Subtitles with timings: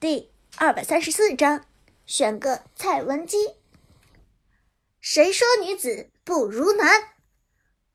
[0.00, 1.66] 第二百三十四章，
[2.06, 3.36] 选个蔡文姬。
[4.98, 7.02] 谁说女子不如男？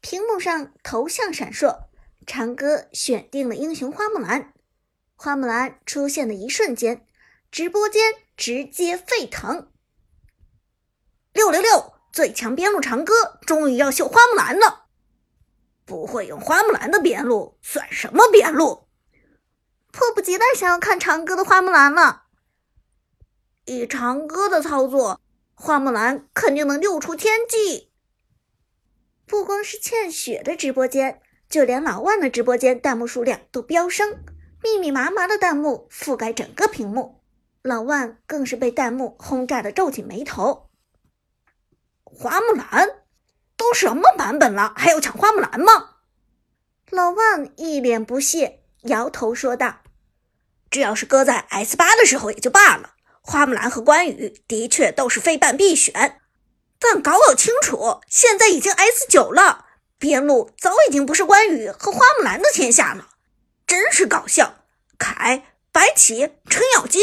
[0.00, 1.88] 屏幕上头像闪烁，
[2.26, 4.54] 长歌选定了英雄花木兰。
[5.14, 7.06] 花木兰出现的一瞬间，
[7.50, 9.70] 直播间直接沸腾。
[11.34, 14.86] 六六六，最强边路长歌终于要秀花木兰了！
[15.84, 18.86] 不会用花木兰的边路算什么边路？
[19.92, 22.24] 迫不及待想要看长歌的花木兰了。
[23.64, 25.20] 以长歌的操作，
[25.54, 27.90] 花木兰肯定能溜出天际。
[29.26, 34.24] 不光是倩雪的直播间，就连老万的直播间弹幕数量都飙升，
[34.62, 37.22] 密密麻麻的弹幕覆盖整个屏幕。
[37.62, 40.70] 老万更是被弹幕轰炸的皱紧眉头。
[42.02, 43.02] 花木兰
[43.56, 45.96] 都什么版本了，还要抢花木兰吗？
[46.88, 48.64] 老万一脸不屑。
[48.84, 49.79] 摇头说道
[50.70, 56.20] ：“这要是搁在 S 八的时候也就罢了，花木兰和关羽的确都是非办必选。
[56.78, 59.66] 但搞搞清楚，现在已经 S 九了，
[59.98, 63.08] 边路早已经不是关羽和花木兰的天下了，
[63.66, 64.64] 真是搞笑！
[64.96, 67.02] 凯、白起、程咬金，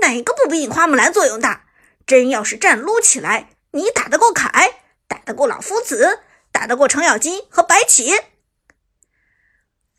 [0.00, 1.66] 哪个不比你花木兰作用大？
[2.06, 4.82] 真要是战撸起来，你打得过凯？
[5.06, 6.20] 打得过老夫子？
[6.50, 8.12] 打得过程咬金和白起？”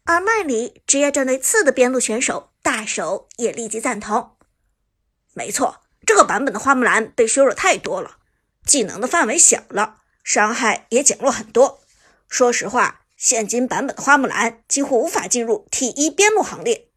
[0.05, 4.35] 而麦里职业战队次的边路选手大手也立即赞同
[5.33, 8.17] ：“没错，这个版本的花木兰被削弱太多了，
[8.65, 11.79] 技能的范围小了，伤害也减弱很多。
[12.27, 16.89] 说实话，现今版本的花木兰几乎无法进入 T 一边路行列。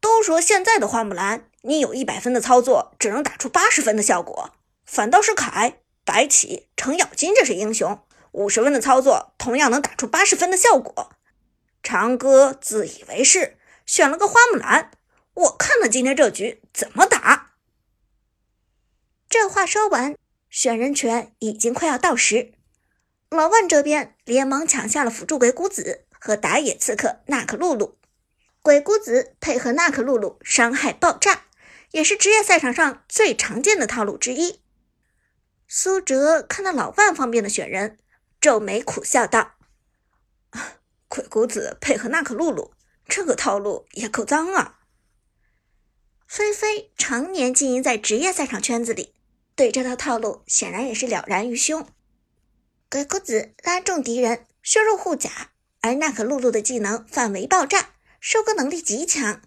[0.00, 4.52] 都说现在的花木兰，你有一百分的操作，只能打出八十分的效果，
[4.84, 8.00] 反倒是凯、白起、程咬金这些英雄，
[8.32, 11.10] 五十分的操作同样能打出八十分的效果。”
[11.82, 14.90] 长歌自以为是，选了个花木兰。
[15.34, 17.52] 我看了今天这局怎么打。
[19.28, 20.16] 这话说完，
[20.50, 22.52] 选人权已经快要到时。
[23.30, 27.98] 老万这边连忙抢下了辅助鬼谷子和打野刺客娜可露露。
[28.62, 31.46] 鬼谷子配合娜可露露，伤害爆炸，
[31.90, 34.62] 也是职业赛场上最常见的套路之一。
[35.68, 37.98] 苏哲看到老万方面的选人，
[38.40, 39.56] 皱眉苦笑道。
[41.08, 42.72] 鬼谷子配合娜可露露，
[43.08, 44.80] 这个套路也够脏啊！
[46.26, 49.14] 菲菲常年经营在职业赛场圈子里，
[49.54, 51.88] 对这套套路显然也是了然于胸。
[52.90, 57.90] 鬼谷子拉中敌人，削弱护甲，而娜可露露的技能范围爆炸，
[58.20, 59.40] 收割能力极强。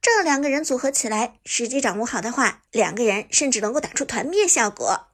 [0.00, 5.08] 这两个人组合起来，时机掌握好的话，两个人甚至能够打出团灭效果。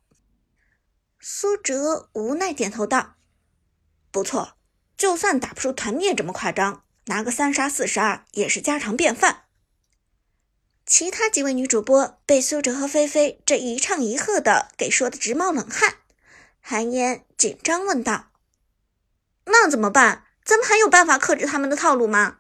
[1.21, 3.17] 苏哲无奈点头道
[4.11, 4.55] ：“不错。”
[4.99, 9.45] 就算打不出团灭这么夸张，拿个三杀四杀也是家常便饭。
[10.87, 15.99] 其他几位女主播被苏哲和菲菲这一唱一和的给说的直冒冷汗。
[16.61, 18.31] 韩嫣紧张问道
[19.45, 20.25] ：“那怎么办？
[20.45, 22.39] 咱们还有办法克制他们的套路吗？”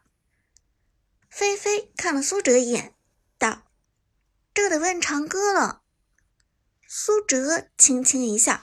[1.29, 2.95] 菲菲看了苏哲一眼，
[3.39, 3.65] 道
[4.55, 5.83] ：“这得问长歌了。”
[6.87, 8.63] 苏哲轻轻一笑：“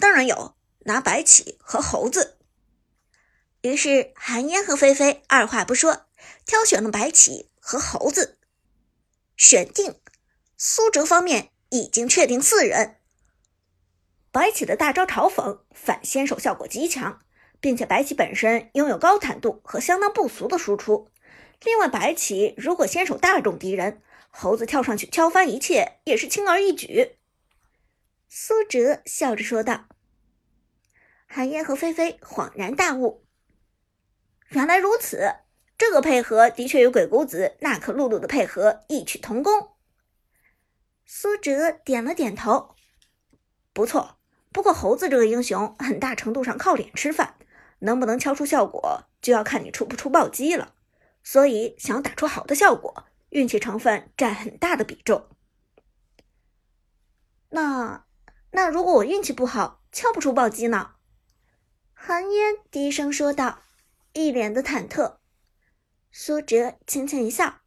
[0.00, 2.35] 当然有，拿白起和猴子。”
[3.62, 6.06] 于是，韩嫣和菲菲二话不说，
[6.44, 8.38] 挑选了白起和猴子。
[9.36, 10.00] 选定，
[10.56, 12.96] 苏哲方面已经确定四人。
[14.30, 17.20] 白起的大招嘲讽反先手效果极强，
[17.60, 21.10] 并且白起本身拥有高坦度和相当不俗的输出。
[21.64, 24.00] 另外，白起如果先手大众敌人，
[24.30, 27.16] 猴子跳上去敲翻一切也是轻而易举。
[28.28, 29.86] 苏哲笑着说道。
[31.26, 33.25] 韩嫣和菲菲恍然大悟。
[34.50, 35.34] 原来如此，
[35.76, 39.72] 这个配合的确与鬼谷子、娜可露露的配合异曲同工。
[41.04, 42.74] 苏哲点了点头，
[43.72, 44.18] 不错。
[44.52, 47.34] 不过猴子这个英雄很大程度上靠脸吃饭，
[47.80, 50.74] 能不能敲出效果，就要看你出不出暴击了。
[51.22, 55.28] 所以想要打出好的效果，运气成分占很大的比重。
[57.50, 58.06] 那
[58.52, 60.92] 那如果我运气不好，敲不出暴击呢？
[61.92, 63.64] 寒烟低声说道。
[64.16, 65.16] 一脸的忐忑，
[66.10, 67.60] 苏哲轻轻一笑：“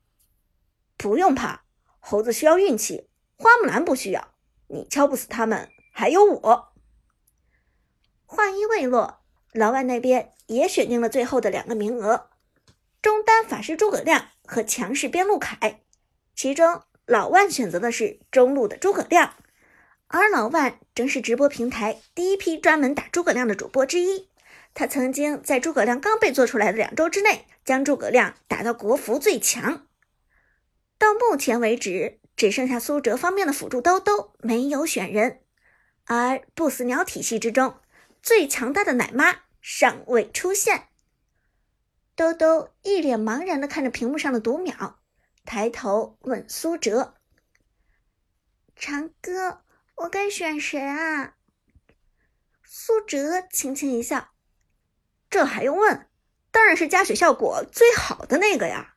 [0.98, 1.64] 不用怕，
[2.00, 3.08] 猴子需要运气，
[3.38, 4.34] 花木兰不需要。
[4.66, 6.74] 你敲不死他们，还有我。”
[8.26, 9.22] 话音未落，
[9.54, 12.32] 老万那边也选定了最后的两个名额：
[13.00, 15.82] 中单法师诸葛亮和强势边路凯。
[16.36, 19.36] 其中，老万选择的是中路的诸葛亮，
[20.08, 24.29] 而老万正是直播平台第一批专门打诸葛亮的主播之一。
[24.74, 29.88] 他曾经在诸葛亮刚被做出来的两周之内，将诸葛亮打到国服最强。
[30.98, 35.42] 到目前为止，只剩下苏哲方面的辅助兜兜没有选人，
[36.06, 37.80] 而不死鸟体系之中
[38.22, 40.88] 最强大的奶妈尚未出现。
[42.16, 45.00] 兜兜一脸茫然的看着屏幕上的读秒，
[45.46, 47.16] 抬头问苏哲
[48.76, 49.64] ：“长哥，
[49.96, 51.36] 我该选谁啊？”
[52.64, 54.32] 苏哲轻轻一笑
[55.30, 56.08] ：“这还用问？
[56.52, 58.96] 当然是加血效果最好的那个呀。”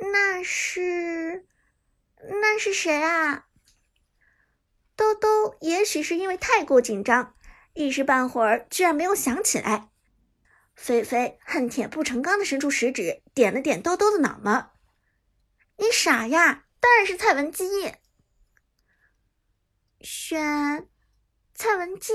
[0.00, 1.46] 那是，
[2.28, 3.46] 那是谁啊？
[4.94, 7.34] 兜兜也许是因为太过紧张，
[7.74, 9.90] 一时半会儿居然没有想起来。
[10.74, 14.66] 菲菲恨铁不成钢的伸出食指，点了点兜兜的脑门
[15.78, 17.64] ：“你傻呀，当然是蔡文姬。”
[20.00, 20.88] 选
[21.54, 22.12] 蔡文姬？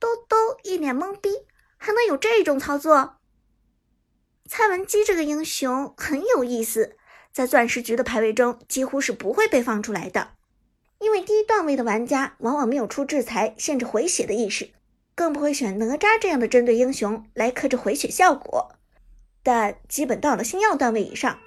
[0.00, 1.28] 兜兜一脸懵逼，
[1.76, 3.18] 还能有这种操作？
[4.48, 6.96] 蔡文姬这个英雄很有意思，
[7.32, 10.32] 在钻石局的排位中几乎是不会被放出来的，
[10.98, 14.70] 因为低段位的玩家往往没有出制裁限制回血的意识，
[15.14, 18.72] 更不会选哪吒这样的针对英雄来克制回血效果。
[19.42, 21.38] 但基本到了星耀段位以上，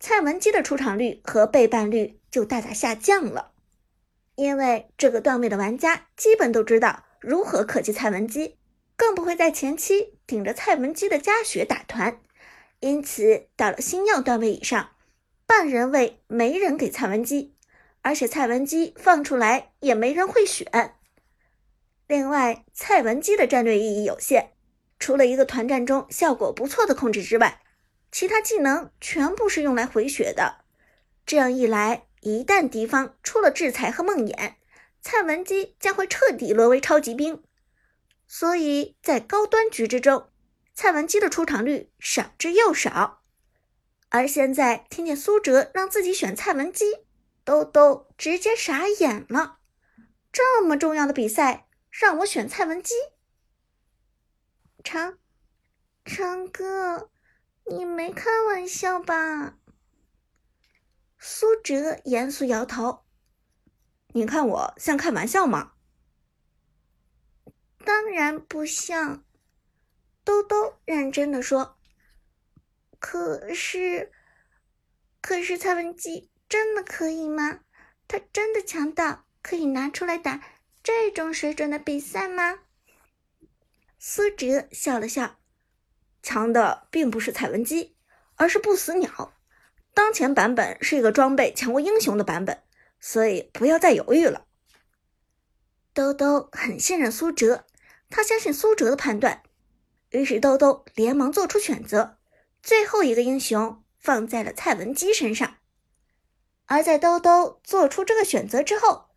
[0.00, 3.52] 蔡文姬的出场率和背叛率就大大下降了，
[4.34, 8.56] 因为这个段位的玩家基本都知道如何克制蔡文姬，
[8.96, 12.22] 更不会在前期顶着蔡文姬的加血打团。
[12.80, 14.92] 因此，到了星耀段位以上，
[15.44, 17.54] 半人位没人给蔡文姬，
[18.00, 20.94] 而且蔡文姬放出来也没人会选。
[22.06, 24.52] 另外，蔡文姬的战略意义有限，
[24.98, 27.60] 除了一个团战中效果不错的控制之外，
[28.10, 30.64] 其他技能全部是用来回血的。
[31.26, 34.54] 这样一来，一旦敌方出了制裁和梦魇，
[35.10, 37.42] 蔡文姬将会彻底沦为超级兵。
[38.26, 40.30] 所以在高端局之中。
[40.74, 43.22] 蔡文姬的出场率少之又少，
[44.10, 46.84] 而现在听见苏哲让自己选蔡文姬，
[47.42, 49.60] 兜兜直接傻眼了。
[50.30, 52.92] 这么重要的比赛，让我选蔡文姬？
[54.84, 55.18] 长
[56.04, 57.10] 长哥，
[57.64, 59.56] 你没开玩笑吧？
[61.18, 63.07] 苏哲严肃摇头。
[64.14, 65.72] 你看我像开玩笑吗？
[67.84, 69.24] 当然不像。
[70.24, 71.78] 兜兜认真的说
[73.00, 74.12] ：“可是，
[75.22, 77.60] 可是蔡文姬真的可以吗？
[78.06, 80.42] 她真的强到可以拿出来打
[80.82, 82.58] 这种水准的比赛吗？”
[83.98, 85.38] 苏哲笑了笑
[86.22, 87.96] ：“强的并不是蔡文姬，
[88.36, 89.32] 而是不死鸟。
[89.94, 92.62] 当前版本是一个装备强过英雄的版本，
[93.00, 94.46] 所以不要再犹豫了。”
[95.94, 97.64] 兜兜很信任苏哲，
[98.08, 99.42] 他相信苏哲的判断。
[100.10, 102.18] 于是，兜兜连忙做出选择，
[102.62, 105.56] 最后一个英雄放在了蔡文姬身上。
[106.66, 109.08] 而在兜兜做出这个选择之后，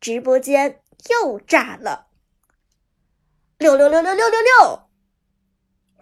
[0.00, 2.08] 直播间又炸了！
[3.58, 4.90] 六六六六六六六！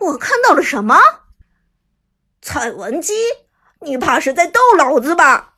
[0.01, 0.99] 我看到了什么？
[2.43, 3.15] 蔡文姬，
[3.81, 5.54] 你怕是在逗老子吧？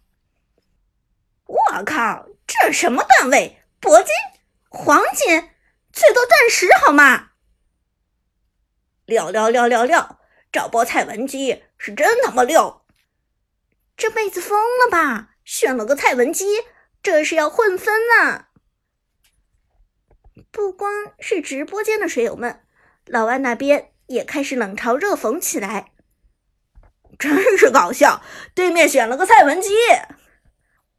[1.77, 3.63] 我靠，这什么段位？
[3.83, 4.11] 铂金、
[4.71, 5.51] 黄金，
[5.93, 7.33] 最多钻石好吗？
[9.05, 10.17] 六六六六六！
[10.51, 12.81] 这波蔡文姬是真他妈六！
[13.95, 15.35] 这辈子疯了吧？
[15.45, 16.65] 选了个蔡文姬，
[17.03, 18.49] 这是要混分啊！
[20.51, 22.63] 不光是直播间的水友们，
[23.05, 25.93] 老外那边也开始冷嘲热讽起来。
[27.19, 28.23] 真是搞笑！
[28.55, 29.75] 对面选了个蔡文姬，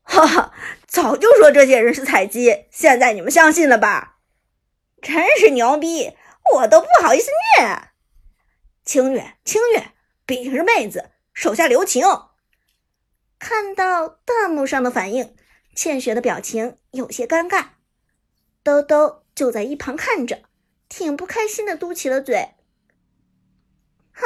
[0.07, 0.53] 哈哈！
[0.87, 4.19] 早就说这些人是菜鸡，现在你们相信了吧？
[5.01, 6.15] 真是牛逼！
[6.55, 7.89] 我都不好意思虐。
[8.85, 9.91] 清月，清月，
[10.25, 12.05] 毕竟是妹子，手下留情。
[13.37, 15.35] 看到弹幕上的反应，
[15.75, 17.67] 倩雪的表情有些尴尬。
[18.63, 20.43] 兜兜就在一旁看着，
[20.87, 22.55] 挺不开心的，嘟起了嘴。
[24.13, 24.25] 哼，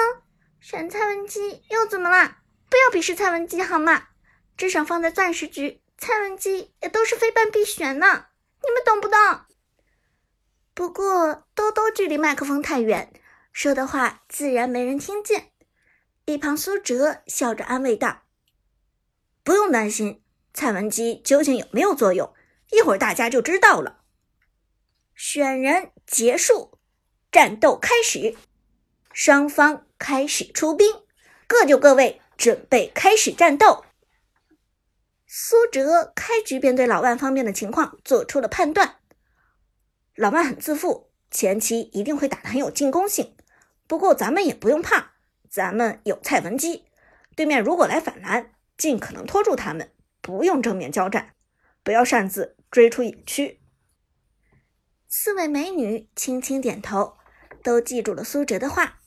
[0.60, 2.44] 选蔡文姬又怎么啦？
[2.70, 4.10] 不要鄙视蔡文姬好吗？
[4.58, 8.26] 至少放在钻石局，蔡文姬也都是非办必选呢。
[8.64, 9.18] 你们懂不懂？
[10.74, 13.12] 不过兜兜距离麦克风太远。
[13.52, 15.52] 说的话自然没人听见。
[16.26, 18.22] 一旁苏哲笑着安慰道
[19.44, 22.34] ：“不用担心，蔡文姬究竟有没有作用，
[22.72, 24.04] 一会儿大家就知道了。”
[25.16, 26.80] 选人结束，
[27.32, 28.38] 战斗开始，
[29.12, 31.04] 双方开始出兵，
[31.48, 33.84] 各就各位，准备开始战斗。
[35.34, 38.98] 苏哲开局便对老万方面的情况做出了判断：
[40.14, 43.34] 老万很自负，前期一定会打得很有进攻性。
[43.88, 45.14] 不过咱们也不用怕，
[45.50, 46.84] 咱们有蔡文姬，
[47.34, 51.34] 对面如果来反蓝，尽可能拖住他们，不用正面交战，
[51.82, 53.62] 不要擅自追出野区。
[55.08, 57.16] 四位美女轻轻点头，
[57.64, 59.00] 都记住了苏哲的话。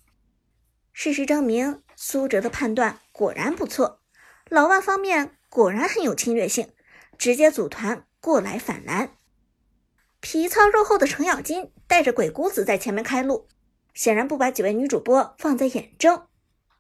[0.95, 4.01] 事实证明，苏哲的判断果然不错。
[4.49, 6.73] 老万方面果然很有侵略性，
[7.17, 9.17] 直接组团过来反蓝。
[10.19, 13.47] 皮糙肉厚的程咬金带着鬼谷子在前面开路，
[13.95, 16.25] 显然不把几位女主播放在眼中。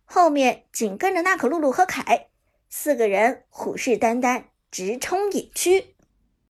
[0.04, 2.30] 后面紧跟着娜可露露和凯，
[2.68, 5.93] 四个人虎视眈眈，直冲野区。